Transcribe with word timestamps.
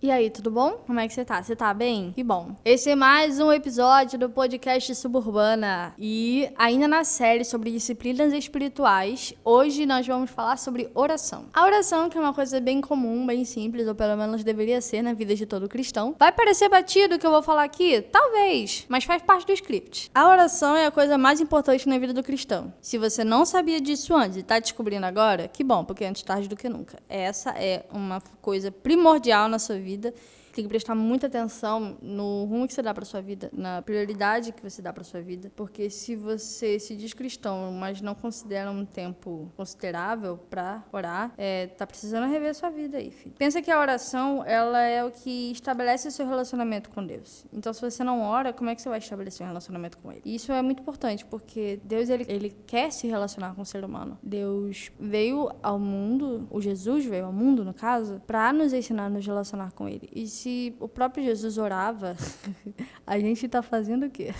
E 0.00 0.12
aí, 0.12 0.30
tudo 0.30 0.48
bom? 0.48 0.74
Como 0.86 1.00
é 1.00 1.08
que 1.08 1.12
você 1.12 1.24
tá? 1.24 1.42
Você 1.42 1.56
tá 1.56 1.74
bem? 1.74 2.12
Que 2.12 2.22
bom. 2.22 2.54
Esse 2.64 2.90
é 2.90 2.94
mais 2.94 3.40
um 3.40 3.50
episódio 3.50 4.16
do 4.16 4.30
podcast 4.30 4.94
Suburbana. 4.94 5.92
E 5.98 6.48
ainda 6.56 6.86
na 6.86 7.02
série 7.02 7.44
sobre 7.44 7.72
disciplinas 7.72 8.32
espirituais, 8.32 9.34
hoje 9.44 9.86
nós 9.86 10.06
vamos 10.06 10.30
falar 10.30 10.56
sobre 10.56 10.88
oração. 10.94 11.46
A 11.52 11.64
oração, 11.64 12.08
que 12.08 12.16
é 12.16 12.20
uma 12.20 12.32
coisa 12.32 12.60
bem 12.60 12.80
comum, 12.80 13.26
bem 13.26 13.44
simples, 13.44 13.88
ou 13.88 13.94
pelo 13.94 14.16
menos 14.16 14.44
deveria 14.44 14.80
ser 14.80 15.02
na 15.02 15.14
vida 15.14 15.34
de 15.34 15.44
todo 15.44 15.68
cristão. 15.68 16.14
Vai 16.16 16.30
parecer 16.30 16.68
batido 16.68 17.16
o 17.16 17.18
que 17.18 17.26
eu 17.26 17.32
vou 17.32 17.42
falar 17.42 17.64
aqui? 17.64 18.00
Talvez, 18.00 18.86
mas 18.88 19.02
faz 19.02 19.20
parte 19.20 19.48
do 19.48 19.52
script. 19.52 20.12
A 20.14 20.28
oração 20.28 20.76
é 20.76 20.86
a 20.86 20.92
coisa 20.92 21.18
mais 21.18 21.40
importante 21.40 21.88
na 21.88 21.98
vida 21.98 22.12
do 22.12 22.22
cristão. 22.22 22.72
Se 22.80 22.98
você 22.98 23.24
não 23.24 23.44
sabia 23.44 23.80
disso 23.80 24.14
antes 24.14 24.36
e 24.36 24.44
tá 24.44 24.60
descobrindo 24.60 25.06
agora, 25.06 25.48
que 25.48 25.64
bom, 25.64 25.84
porque 25.84 26.04
antes 26.04 26.22
tarde 26.22 26.46
do 26.46 26.54
que 26.54 26.68
nunca. 26.68 27.00
Essa 27.08 27.50
é 27.50 27.84
uma 27.92 28.22
coisa 28.40 28.70
primordial 28.70 29.48
na 29.48 29.58
sua 29.58 29.74
vida 29.74 29.87
vida 29.88 30.12
tem 30.58 30.64
que 30.64 30.68
prestar 30.68 30.96
muita 30.96 31.28
atenção 31.28 31.96
no 32.02 32.44
rumo 32.44 32.66
que 32.66 32.74
você 32.74 32.82
dá 32.82 32.92
para 32.92 33.04
sua 33.04 33.20
vida, 33.20 33.48
na 33.52 33.80
prioridade 33.80 34.50
que 34.50 34.60
você 34.60 34.82
dá 34.82 34.92
para 34.92 35.04
sua 35.04 35.20
vida, 35.20 35.52
porque 35.54 35.88
se 35.88 36.16
você 36.16 36.80
se 36.80 36.96
diz 36.96 37.14
cristão, 37.14 37.70
mas 37.70 38.00
não 38.00 38.12
considera 38.12 38.68
um 38.68 38.84
tempo 38.84 39.52
considerável 39.56 40.36
para 40.36 40.82
orar, 40.92 41.32
é, 41.38 41.68
tá 41.68 41.86
precisando 41.86 42.28
rever 42.28 42.52
sua 42.56 42.70
vida 42.70 42.98
aí, 42.98 43.12
filho. 43.12 43.36
Pensa 43.38 43.62
que 43.62 43.70
a 43.70 43.78
oração, 43.78 44.44
ela 44.44 44.82
é 44.82 45.04
o 45.04 45.12
que 45.12 45.52
estabelece 45.52 46.08
o 46.08 46.10
seu 46.10 46.26
relacionamento 46.26 46.90
com 46.90 47.06
Deus. 47.06 47.46
Então, 47.52 47.72
se 47.72 47.80
você 47.80 48.02
não 48.02 48.22
ora, 48.22 48.52
como 48.52 48.68
é 48.68 48.74
que 48.74 48.82
você 48.82 48.88
vai 48.88 48.98
estabelecer 48.98 49.44
um 49.44 49.48
relacionamento 49.48 49.96
com 49.98 50.10
Ele? 50.10 50.22
E 50.24 50.34
isso 50.34 50.50
é 50.50 50.60
muito 50.60 50.80
importante, 50.80 51.24
porque 51.24 51.78
Deus, 51.84 52.08
ele, 52.08 52.26
ele 52.28 52.50
quer 52.66 52.90
se 52.90 53.06
relacionar 53.06 53.54
com 53.54 53.62
o 53.62 53.66
ser 53.66 53.84
humano. 53.84 54.18
Deus 54.24 54.90
veio 54.98 55.52
ao 55.62 55.78
mundo, 55.78 56.48
o 56.50 56.60
Jesus 56.60 57.04
veio 57.04 57.26
ao 57.26 57.32
mundo, 57.32 57.64
no 57.64 57.72
caso, 57.72 58.20
para 58.26 58.52
nos 58.52 58.72
ensinar 58.72 59.04
a 59.04 59.10
nos 59.10 59.24
relacionar 59.24 59.70
com 59.70 59.88
Ele. 59.88 60.08
E 60.12 60.26
se 60.26 60.47
se 60.48 60.74
o 60.80 60.88
próprio 60.88 61.22
Jesus 61.22 61.58
orava, 61.58 62.16
a 63.06 63.18
gente 63.18 63.44
está 63.44 63.60
fazendo 63.60 64.06
o 64.06 64.10
quê? 64.10 64.30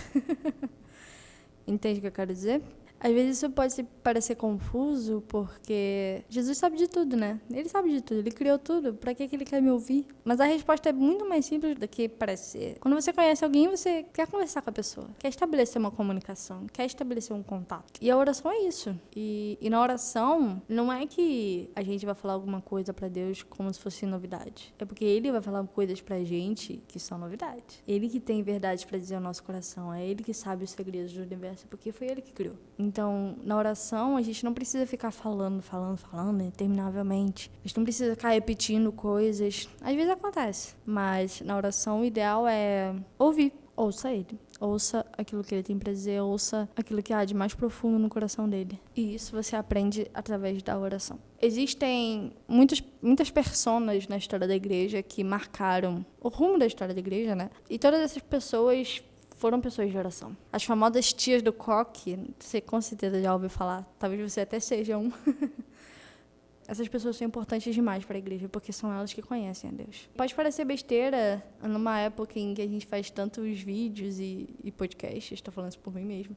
Entende 1.67 1.99
o 1.99 2.01
que 2.01 2.07
eu 2.07 2.11
quero 2.11 2.33
dizer? 2.33 2.63
Às 2.99 3.11
vezes 3.11 3.37
isso 3.37 3.49
pode 3.49 3.83
parecer 4.03 4.35
confuso, 4.35 5.23
porque 5.27 6.23
Jesus 6.29 6.57
sabe 6.57 6.77
de 6.77 6.87
tudo, 6.87 7.15
né? 7.15 7.39
Ele 7.51 7.69
sabe 7.69 7.89
de 7.89 8.01
tudo, 8.01 8.19
ele 8.19 8.31
criou 8.31 8.57
tudo. 8.57 8.93
Para 8.93 9.13
que, 9.13 9.27
que 9.27 9.35
ele 9.35 9.45
quer 9.45 9.61
me 9.61 9.71
ouvir? 9.71 10.05
Mas 10.23 10.39
a 10.39 10.45
resposta 10.45 10.89
é 10.89 10.93
muito 10.93 11.27
mais 11.27 11.45
simples 11.45 11.77
do 11.77 11.87
que 11.87 12.09
parece 12.09 12.51
ser. 12.51 12.77
Quando 12.79 12.95
você 12.95 13.13
conhece 13.13 13.43
alguém, 13.43 13.69
você 13.69 14.03
quer 14.13 14.27
conversar 14.27 14.61
com 14.61 14.69
a 14.69 14.73
pessoa, 14.73 15.07
quer 15.17 15.29
estabelecer 15.29 15.79
uma 15.79 15.91
comunicação, 15.91 16.65
quer 16.71 16.85
estabelecer 16.85 17.35
um 17.35 17.43
contato. 17.43 17.99
E 18.01 18.09
a 18.11 18.17
oração 18.17 18.51
é 18.51 18.59
isso. 18.59 18.95
E, 19.15 19.57
e 19.61 19.69
na 19.69 19.81
oração, 19.81 20.61
não 20.67 20.91
é 20.91 21.05
que 21.05 21.69
a 21.75 21.81
gente 21.81 22.05
vai 22.05 22.15
falar 22.15 22.33
alguma 22.33 22.61
coisa 22.61 22.93
para 22.93 23.07
Deus 23.07 23.43
como 23.43 23.73
se 23.73 23.79
fosse 23.79 24.05
novidade. 24.05 24.73
É 24.77 24.85
porque 24.85 25.05
ele 25.05 25.31
vai 25.31 25.41
falar 25.41 25.65
coisas 25.67 26.01
pra 26.01 26.23
gente 26.23 26.81
que 26.87 26.99
são 26.99 27.17
novidade. 27.17 27.83
Ele 27.87 28.09
que 28.09 28.19
tem 28.19 28.43
verdade 28.43 28.85
para 28.85 28.97
dizer 28.97 29.15
ao 29.15 29.21
nosso 29.21 29.43
coração. 29.43 29.93
É 29.93 30.05
ele 30.05 30.23
que 30.23 30.33
sabe 30.33 30.63
os 30.63 30.71
segredos 30.71 31.13
do 31.13 31.21
universo, 31.21 31.67
porque 31.67 31.91
foi 31.91 32.07
ele 32.07 32.21
que 32.21 32.31
criou. 32.31 32.55
Então, 32.89 33.35
na 33.43 33.55
oração, 33.55 34.17
a 34.17 34.21
gente 34.23 34.43
não 34.43 34.51
precisa 34.51 34.83
ficar 34.87 35.11
falando, 35.11 35.61
falando, 35.61 35.97
falando 35.97 36.41
interminavelmente. 36.41 37.51
A 37.63 37.67
gente 37.67 37.77
não 37.77 37.83
precisa 37.83 38.15
ficar 38.15 38.29
repetindo 38.29 38.91
coisas. 38.91 39.69
Às 39.79 39.95
vezes 39.95 40.09
acontece, 40.09 40.73
mas 40.87 41.39
na 41.41 41.55
oração 41.55 42.01
o 42.01 42.05
ideal 42.05 42.47
é 42.47 42.95
ouvir. 43.19 43.53
Ouça 43.75 44.11
ele. 44.11 44.39
Ouça 44.59 45.05
aquilo 45.17 45.43
que 45.43 45.53
ele 45.53 45.63
tem 45.63 45.77
para 45.77 45.93
dizer, 45.93 46.19
ouça 46.19 46.67
aquilo 46.75 47.01
que 47.01 47.13
há 47.13 47.23
de 47.23 47.33
mais 47.33 47.53
profundo 47.53 47.99
no 47.99 48.09
coração 48.09 48.49
dele. 48.49 48.77
E 48.93 49.13
isso 49.15 49.31
você 49.31 49.55
aprende 49.55 50.09
através 50.13 50.61
da 50.63 50.77
oração. 50.77 51.17
Existem 51.39 52.33
muitas, 52.47 52.83
muitas 53.01 53.29
pessoas 53.31 54.07
na 54.07 54.17
história 54.17 54.47
da 54.47 54.55
igreja 54.55 55.01
que 55.01 55.23
marcaram 55.23 56.03
o 56.19 56.27
rumo 56.27 56.57
da 56.57 56.65
história 56.65 56.93
da 56.93 56.99
igreja, 56.99 57.35
né? 57.35 57.51
E 57.69 57.77
todas 57.79 58.01
essas 58.01 58.21
pessoas 58.21 59.01
foram 59.39 59.61
pessoas 59.61 59.89
de 59.89 59.97
oração. 59.97 60.35
As 60.51 60.65
famosas 60.65 61.13
tias 61.13 61.41
do 61.41 61.53
coque, 61.53 62.19
você 62.37 62.59
com 62.59 62.79
certeza 62.81 63.21
já 63.21 63.33
ouviu 63.33 63.49
falar, 63.49 63.87
talvez 63.97 64.21
você 64.31 64.41
até 64.41 64.59
seja 64.59 64.97
um. 64.97 65.11
Essas 66.67 66.87
pessoas 66.87 67.15
são 67.15 67.25
importantes 67.25 67.73
demais 67.73 68.05
para 68.05 68.17
a 68.17 68.19
igreja, 68.19 68.47
porque 68.47 68.71
são 68.71 68.93
elas 68.93 69.11
que 69.11 69.21
conhecem 69.23 69.71
a 69.71 69.73
Deus. 69.73 70.07
Pode 70.15 70.35
parecer 70.35 70.65
besteira 70.65 71.43
numa 71.63 71.97
época 71.99 72.37
em 72.37 72.53
que 72.53 72.61
a 72.61 72.67
gente 72.67 72.85
faz 72.85 73.09
tantos 73.09 73.59
vídeos 73.59 74.19
e, 74.19 74.53
e 74.63 74.71
podcasts, 74.71 75.31
estou 75.31 75.53
falando 75.53 75.71
isso 75.71 75.79
por 75.79 75.95
mim 75.95 76.03
mesmo, 76.03 76.35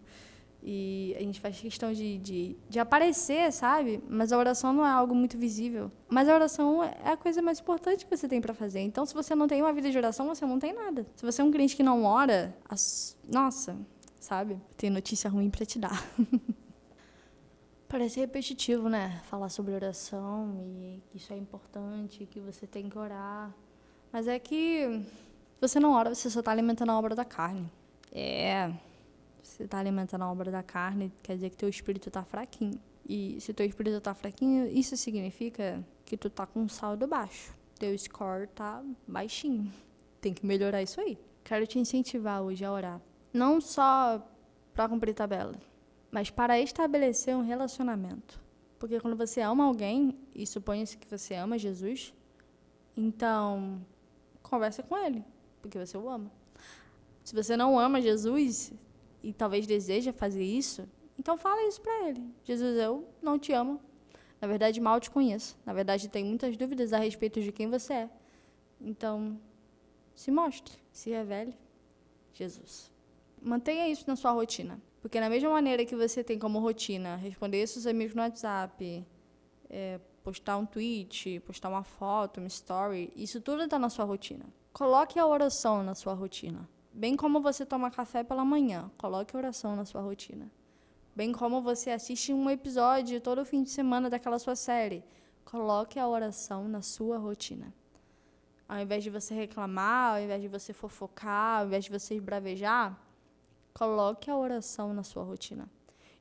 e 0.65 1.15
a 1.19 1.21
gente 1.21 1.41
faz 1.41 1.59
questão 1.59 1.93
de, 1.93 2.19
de, 2.19 2.57
de, 2.69 2.79
aparecer, 2.79 3.53
sabe? 3.53 4.01
Mas 4.09 4.33
a 4.33 4.39
oração 4.39 4.73
não 4.73 4.87
é 4.87 4.91
algo 4.91 5.13
muito 5.13 5.37
visível. 5.37 5.91
Mas 6.09 6.29
a 6.29 6.35
oração 6.35 6.85
é 6.85 7.11
a 7.11 7.17
coisa 7.17 7.43
mais 7.43 7.59
importante 7.59 8.05
que 8.05 8.17
você 8.17 8.29
tem 8.29 8.41
para 8.41 8.55
fazer. 8.55 8.79
Então, 8.79 9.05
se 9.05 9.13
você 9.13 9.35
não 9.35 9.49
tem 9.49 9.61
uma 9.61 9.73
vida 9.73 9.91
de 9.91 9.99
oração, 9.99 10.29
você 10.29 10.47
não 10.47 10.61
tem 10.61 10.73
nada. 10.73 11.05
Se 11.17 11.25
você 11.25 11.43
é 11.43 11.45
um 11.45 11.51
crente 11.51 11.75
que 11.75 11.83
não 11.83 12.05
ora, 12.05 12.57
as... 12.69 13.17
nossa, 13.29 13.77
sabe? 14.21 14.57
Tem 14.77 14.89
notícia 14.89 15.29
ruim 15.29 15.51
para 15.51 15.67
te 15.67 15.81
dar. 15.81 16.07
Parece 17.89 18.21
repetitivo, 18.21 18.89
né? 18.89 19.21
Falar 19.25 19.49
sobre 19.49 19.75
oração 19.75 20.65
e 20.65 21.03
que 21.11 21.17
isso 21.17 21.33
é 21.33 21.37
importante, 21.37 22.25
que 22.25 22.39
você 22.39 22.69
tem 22.69 22.89
que 22.89 22.97
orar. 22.97 23.53
Mas 24.13 24.29
é 24.29 24.39
que 24.39 25.05
você 25.61 25.81
não 25.81 25.91
ora, 25.91 26.15
você 26.15 26.31
só 26.31 26.39
está 26.39 26.53
alimentando 26.53 26.91
a 26.91 26.99
obra 26.99 27.17
da 27.17 27.25
carne. 27.25 27.69
É 28.13 28.73
você 29.43 29.65
está 29.65 29.79
alimentando 29.79 30.23
a 30.23 30.31
obra 30.31 30.51
da 30.51 30.63
carne, 30.63 31.13
quer 31.23 31.35
dizer 31.35 31.51
que 31.51 31.57
teu 31.57 31.69
espírito 31.69 32.09
está 32.09 32.25
fraquinho. 32.25 32.81
E 33.09 33.41
se 33.41 33.53
teu 33.53 33.67
espírito 33.67 33.97
está 33.97 34.15
fraquinho, 34.15 34.69
isso 34.69 34.97
significa 34.97 35.85
que 36.05 36.17
tu 36.17 36.31
tá 36.31 36.47
com 36.47 36.61
um 36.61 36.69
saldo 36.69 37.07
baixo. 37.07 37.53
Teu 37.79 37.97
score 37.99 38.47
tá 38.47 38.83
baixinho. 39.07 39.73
Tem 40.21 40.33
que 40.33 40.47
melhorar 40.47 40.83
isso 40.83 41.01
aí. 41.01 41.19
Quero 41.43 41.67
te 41.67 41.79
incentivar 41.79 42.43
hoje 42.43 42.65
a 42.65 42.73
orar. 42.73 43.01
Não 43.33 43.61
só 43.61 44.25
para 44.73 44.89
cumprir 44.89 45.15
tabela, 45.15 45.55
mas 46.11 46.31
para 46.31 46.61
estabelecer 46.61 47.35
um 47.35 47.43
relacionamento. 47.43 48.41
Porque 48.79 49.01
quando 49.01 49.17
você 49.17 49.41
ama 49.41 49.65
alguém, 49.65 50.19
e 50.35 50.47
suponha-se 50.47 50.97
que 50.97 51.09
você 51.09 51.35
ama 51.35 51.59
Jesus, 51.59 52.15
então 52.97 53.85
conversa 54.43 54.83
com 54.83 54.97
ele, 54.97 55.25
porque 55.61 55.79
você 55.79 55.97
o 55.97 56.09
ama. 56.09 56.31
Se 57.25 57.35
você 57.35 57.57
não 57.57 57.79
ama 57.79 58.01
Jesus, 58.01 58.73
e 59.23 59.33
talvez 59.33 59.67
deseja 59.67 60.13
fazer 60.13 60.45
isso, 60.45 60.89
então 61.19 61.37
fala 61.37 61.67
isso 61.69 61.81
para 61.81 62.09
ele. 62.09 62.25
Jesus, 62.45 62.77
eu 62.77 63.09
não 63.23 63.39
te 63.39 63.53
amo. 63.53 63.81
Na 64.41 64.49
verdade, 64.49 64.81
mal 64.81 64.99
te 64.99 65.11
conheço. 65.11 65.57
Na 65.65 65.73
verdade, 65.73 66.09
tenho 66.09 66.27
muitas 66.27 66.57
dúvidas 66.57 66.93
a 66.93 66.99
respeito 66.99 67.41
de 67.41 67.53
quem 67.53 67.71
você 67.71 67.93
é. 67.93 68.11
Então, 68.81 69.39
se 70.15 70.31
mostre, 70.31 70.75
se 70.91 71.11
revele. 71.11 71.57
Jesus. 72.35 72.91
Mantenha 73.41 73.89
isso 73.89 74.05
na 74.09 74.17
sua 74.17 74.33
rotina. 74.33 74.81
Porque 75.01 75.21
da 75.21 75.29
mesma 75.29 75.51
maneira 75.51 75.85
que 75.85 75.95
você 75.95 76.23
tem 76.25 76.39
como 76.39 76.61
rotina 76.61 77.17
responder 77.17 77.67
seus 77.67 77.87
amigos 77.87 78.15
no 78.15 78.23
WhatsApp, 78.23 79.05
é, 79.69 80.01
postar 80.23 80.57
um 80.57 80.67
tweet, 80.67 81.41
postar 81.41 81.69
uma 81.69 81.83
foto, 81.83 82.39
uma 82.39 82.47
story, 82.47 83.13
isso 83.17 83.41
tudo 83.41 83.65
está 83.65 83.79
na 83.79 83.91
sua 83.91 84.05
rotina. 84.05 84.45
Coloque 84.73 85.19
a 85.19 85.27
oração 85.27 85.83
na 85.83 85.95
sua 85.95 86.15
rotina. 86.15 86.69
Bem 86.95 87.17
como 87.17 87.41
você 87.41 87.65
toma 87.65 87.91
café 87.91 88.23
pela 88.23 88.45
manhã, 88.45 88.91
coloque 88.99 89.35
oração 89.35 89.75
na 89.75 89.85
sua 89.87 90.03
rotina. 90.03 90.51
Bem 91.17 91.33
como 91.33 91.63
você 91.63 91.91
assiste 91.91 92.35
um 92.35 92.51
episódio 92.51 93.19
todo 93.19 93.45
fim 93.47 93.63
de 93.63 93.71
semana 93.71 94.11
daquela 94.11 94.39
sua 94.39 94.55
série, 94.55 95.03
coloque 95.43 95.99
a 95.99 96.07
oração 96.07 96.69
na 96.69 96.83
sua 96.83 97.17
rotina. 97.17 97.73
Ao 98.69 98.79
invés 98.79 99.03
de 99.03 99.09
você 99.09 99.35
reclamar, 99.35 100.15
ao 100.15 100.21
invés 100.21 100.43
de 100.43 100.49
você 100.49 100.75
fofocar, 100.75 101.61
ao 101.61 101.67
invés 101.67 101.85
de 101.85 101.91
você 101.91 102.15
esbravejar, 102.15 102.99
coloque 103.73 104.31
a 104.31 104.37
oração 104.37 104.93
na 104.93 105.03
sua 105.03 105.23
rotina. 105.23 105.71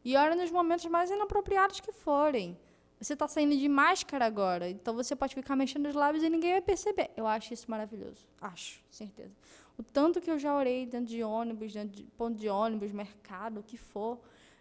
E 0.05 0.15
ore 0.15 0.35
nos 0.35 0.51
momentos 0.51 0.85
mais 0.85 1.11
inapropriados 1.11 1.81
que 1.81 1.91
forem. 1.91 2.57
Você 3.01 3.13
está 3.13 3.28
saindo 3.28 3.57
de 3.57 3.67
máscara 3.67 4.28
agora, 4.28 4.69
então 4.69 4.94
você 4.94 5.16
pode 5.16 5.34
ficar 5.34 5.56
mexendo 5.56 5.88
os 5.88 5.95
lábios 5.95 6.23
e 6.23 6.29
ninguém 6.29 6.51
vai 6.51 6.62
perceber. 6.62 7.09
Eu 7.17 7.25
acho 7.25 7.51
isso 7.51 7.66
maravilhoso. 7.69 8.28
Acho, 8.39 8.79
certeza. 8.91 9.36
O 9.75 9.81
tanto 9.81 10.21
que 10.21 10.30
eu 10.30 10.38
já 10.38 10.56
orei 10.56 10.86
dentro 10.86 11.07
de 11.07 11.24
ônibus, 11.24 11.74
dentro 11.74 11.95
de 11.98 12.03
ponto 12.03 12.38
de 12.38 12.48
ônibus, 12.48 12.92
mercado, 12.92 13.62
o 13.62 13.63
que 13.63 13.75
for. 13.75 14.19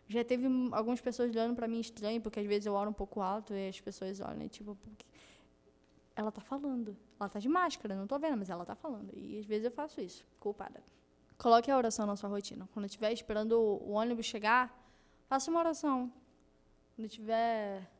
Já 0.08 0.24
teve 0.24 0.46
algumas 0.72 1.02
pessoas 1.02 1.30
olhando 1.30 1.54
para 1.54 1.68
mim 1.68 1.80
estranho, 1.80 2.18
porque 2.22 2.40
às 2.40 2.46
vezes 2.46 2.64
eu 2.64 2.72
oro 2.72 2.88
um 2.88 2.94
pouco 2.94 3.20
alto 3.20 3.52
e 3.52 3.68
as 3.68 3.78
pessoas 3.78 4.20
olham, 4.20 4.48
tipo, 4.48 4.74
porque 4.76 5.04
ela 6.16 6.30
está 6.30 6.40
falando. 6.40 6.96
Ela 7.18 7.26
está 7.26 7.38
de 7.38 7.48
máscara, 7.48 7.94
não 7.94 8.04
estou 8.04 8.18
vendo, 8.18 8.38
mas 8.38 8.48
ela 8.48 8.62
está 8.62 8.74
falando. 8.74 9.12
E 9.14 9.38
às 9.38 9.44
vezes 9.44 9.66
eu 9.66 9.70
faço 9.70 10.00
isso, 10.00 10.26
culpada. 10.40 10.82
Coloque 11.36 11.70
a 11.70 11.76
oração 11.76 12.06
na 12.06 12.16
sua 12.16 12.30
rotina. 12.30 12.66
Quando 12.72 12.86
estiver 12.86 13.12
esperando 13.12 13.60
o 13.60 13.90
ônibus 13.90 14.24
chegar, 14.24 14.74
faça 15.28 15.50
uma 15.50 15.60
oração. 15.60 16.10
Quando 16.96 17.06
estiver 17.06 17.99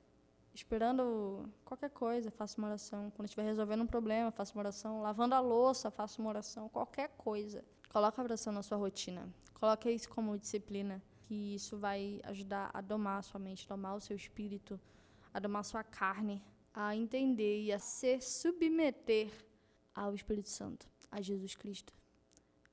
esperando 0.55 1.49
qualquer 1.64 1.91
coisa, 1.91 2.31
faça 2.31 2.58
uma 2.58 2.69
oração. 2.69 3.11
Quando 3.11 3.26
estiver 3.26 3.44
resolvendo 3.44 3.82
um 3.82 3.87
problema, 3.87 4.31
faça 4.31 4.55
uma 4.55 4.61
oração. 4.61 5.02
Lavando 5.02 5.35
a 5.35 5.41
louça, 5.41 5.91
faça 5.91 6.20
uma 6.20 6.29
oração. 6.31 6.69
Qualquer 6.69 7.08
coisa. 7.17 7.64
Coloque 7.91 8.20
a 8.20 8.25
oração 8.25 8.52
na 8.52 8.62
sua 8.62 8.79
rotina. 8.79 9.29
Coloque 9.55 9.91
isso 9.91 10.08
como 10.08 10.38
disciplina, 10.38 11.02
que 11.23 11.55
isso 11.55 11.76
vai 11.76 12.20
ajudar 12.25 12.70
a 12.73 12.81
domar 12.81 13.19
a 13.19 13.23
sua 13.23 13.38
mente, 13.38 13.69
domar 13.69 13.97
o 13.97 14.00
seu 14.00 14.17
espírito, 14.17 14.81
a 15.35 15.38
domar 15.38 15.61
a 15.61 15.64
sua 15.64 15.85
carne, 15.85 16.43
a 16.73 16.94
entender 16.94 17.62
e 17.62 17.73
a 17.73 17.79
se 17.79 18.20
submeter 18.20 19.31
ao 19.94 20.14
Espírito 20.14 20.49
Santo, 20.49 20.88
a 21.11 21.20
Jesus 21.20 21.55
Cristo, 21.55 21.93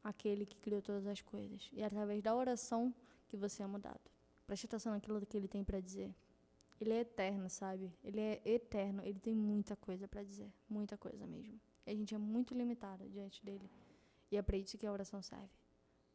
aquele 0.04 0.46
que 0.46 0.58
criou 0.58 0.82
todas 0.82 1.06
as 1.08 1.22
coisas. 1.22 1.70
E 1.74 1.82
é 1.82 1.86
através 1.86 2.22
da 2.22 2.36
oração 2.36 2.94
que 3.28 3.36
você 3.36 3.64
é 3.64 3.68
mudado. 3.68 4.00
Preste 4.46 4.66
atenção 4.66 4.94
naquilo 4.94 5.26
que 5.26 5.36
ele 5.36 5.48
tem 5.48 5.64
para 5.64 5.80
dizer. 5.80 6.14
Ele 6.80 6.94
é 6.94 7.00
eterno, 7.00 7.50
sabe? 7.50 7.92
Ele 8.04 8.20
é 8.20 8.42
eterno. 8.46 9.02
Ele 9.04 9.20
tem 9.20 9.36
muita 9.36 9.76
coisa 9.76 10.08
para 10.08 10.24
dizer. 10.24 10.52
Muita 10.70 10.98
coisa 10.98 11.26
mesmo. 11.26 11.60
E 11.86 11.92
a 11.92 11.96
gente 11.96 12.14
é 12.14 12.18
muito 12.18 12.54
limitado 12.54 13.08
diante 13.10 13.44
dele. 13.44 13.70
E 14.32 14.38
é 14.38 14.42
para 14.42 14.58
isso 14.58 14.78
que 14.78 14.86
a 14.86 14.92
oração 14.92 15.22
serve 15.22 15.50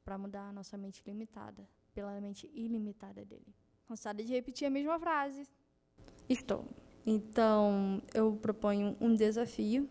para 0.04 0.18
mudar 0.18 0.48
a 0.48 0.52
nossa 0.52 0.76
mente 0.76 1.02
limitada 1.06 1.66
pela 1.94 2.20
mente 2.20 2.50
ilimitada 2.54 3.24
dele. 3.24 3.54
Cansada 3.86 4.22
de 4.22 4.32
repetir 4.32 4.66
a 4.66 4.70
mesma 4.70 4.98
frase. 4.98 5.48
Estou. 6.28 6.66
Então, 7.04 8.02
eu 8.14 8.34
proponho 8.36 8.96
um 9.00 9.14
desafio. 9.14 9.88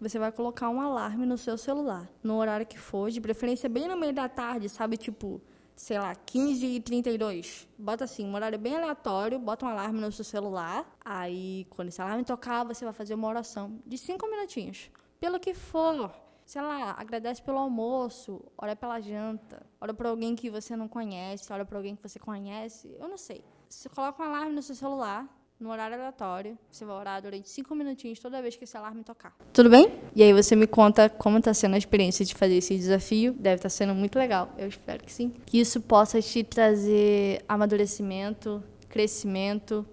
Você 0.00 0.18
vai 0.18 0.32
colocar 0.32 0.70
um 0.70 0.80
alarme 0.80 1.26
no 1.26 1.36
seu 1.36 1.58
celular, 1.58 2.10
no 2.22 2.36
horário 2.36 2.66
que 2.66 2.78
for, 2.78 3.10
de 3.10 3.20
preferência 3.20 3.68
bem 3.68 3.86
no 3.86 3.98
meio 3.98 4.14
da 4.14 4.28
tarde, 4.28 4.68
sabe? 4.68 4.96
Tipo, 4.96 5.40
sei 5.80 5.98
lá, 5.98 6.14
15 6.14 6.66
e 6.66 6.78
32. 6.78 7.66
Bota 7.78 8.04
assim, 8.04 8.26
um 8.26 8.34
horário 8.34 8.58
bem 8.58 8.76
aleatório, 8.76 9.38
bota 9.38 9.64
um 9.64 9.68
alarme 9.70 9.98
no 9.98 10.12
seu 10.12 10.24
celular. 10.24 10.86
Aí, 11.02 11.66
quando 11.70 11.88
esse 11.88 12.02
alarme 12.02 12.22
tocar, 12.22 12.64
você 12.64 12.84
vai 12.84 12.92
fazer 12.92 13.14
uma 13.14 13.26
oração 13.26 13.80
de 13.86 13.96
5 13.96 14.26
minutinhos. 14.28 14.90
Pelo 15.18 15.40
que 15.40 15.54
for 15.54 16.12
sei 16.44 16.60
lá, 16.60 16.96
agradece 16.98 17.40
pelo 17.40 17.58
almoço, 17.58 18.42
ora 18.58 18.74
pela 18.74 19.00
janta, 19.00 19.64
ora 19.80 19.94
por 19.94 20.04
alguém 20.06 20.34
que 20.34 20.50
você 20.50 20.74
não 20.74 20.88
conhece, 20.88 21.52
ora 21.52 21.64
por 21.64 21.76
alguém 21.76 21.94
que 21.94 22.02
você 22.02 22.18
conhece, 22.18 22.92
eu 22.98 23.08
não 23.08 23.16
sei. 23.16 23.44
Você 23.68 23.88
coloca 23.88 24.20
um 24.20 24.26
alarme 24.26 24.52
no 24.56 24.60
seu 24.60 24.74
celular, 24.74 25.28
no 25.60 25.70
horário 25.70 25.94
aleatório, 25.94 26.58
você 26.70 26.86
vai 26.86 26.96
orar 26.96 27.20
durante 27.20 27.50
cinco 27.50 27.74
minutinhos 27.74 28.18
toda 28.18 28.40
vez 28.40 28.56
que 28.56 28.64
esse 28.64 28.76
alarme 28.76 29.04
tocar. 29.04 29.36
Tudo 29.52 29.68
bem? 29.68 29.92
E 30.16 30.22
aí 30.22 30.32
você 30.32 30.56
me 30.56 30.66
conta 30.66 31.10
como 31.10 31.36
está 31.36 31.52
sendo 31.52 31.74
a 31.74 31.78
experiência 31.78 32.24
de 32.24 32.34
fazer 32.34 32.56
esse 32.56 32.74
desafio. 32.74 33.34
Deve 33.34 33.56
estar 33.56 33.64
tá 33.64 33.70
sendo 33.70 33.94
muito 33.94 34.18
legal, 34.18 34.52
eu 34.56 34.66
espero 34.66 35.04
que 35.04 35.12
sim. 35.12 35.34
Que 35.44 35.60
isso 35.60 35.80
possa 35.82 36.22
te 36.22 36.42
trazer 36.42 37.44
amadurecimento, 37.46 38.62
crescimento, 38.88 39.86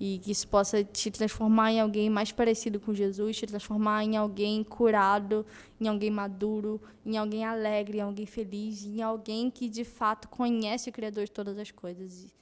e 0.00 0.18
que 0.18 0.32
isso 0.32 0.48
possa 0.48 0.82
te 0.82 1.10
transformar 1.12 1.70
em 1.70 1.80
alguém 1.80 2.10
mais 2.10 2.32
parecido 2.32 2.80
com 2.80 2.92
Jesus, 2.92 3.36
te 3.36 3.46
transformar 3.46 4.02
em 4.02 4.16
alguém 4.16 4.64
curado, 4.64 5.46
em 5.80 5.86
alguém 5.86 6.10
maduro, 6.10 6.80
em 7.06 7.16
alguém 7.16 7.44
alegre, 7.44 7.98
em 7.98 8.00
alguém 8.00 8.26
feliz, 8.26 8.84
em 8.84 9.00
alguém 9.00 9.48
que 9.48 9.68
de 9.68 9.84
fato 9.84 10.28
conhece 10.28 10.90
o 10.90 10.92
Criador 10.92 11.24
de 11.24 11.30
todas 11.30 11.56
as 11.56 11.70
coisas 11.70 12.34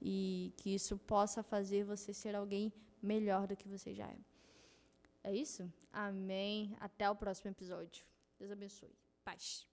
e 0.00 0.52
que 0.56 0.74
isso 0.74 0.96
possa 0.96 1.42
fazer 1.42 1.84
você 1.84 2.12
ser 2.12 2.34
alguém 2.34 2.72
melhor 3.02 3.46
do 3.46 3.56
que 3.56 3.68
você 3.68 3.94
já 3.94 4.06
é. 4.06 4.18
É 5.22 5.34
isso? 5.34 5.70
Amém. 5.92 6.76
Até 6.80 7.10
o 7.10 7.16
próximo 7.16 7.50
episódio. 7.50 8.02
Deus 8.38 8.50
abençoe. 8.50 8.94
Paz. 9.24 9.66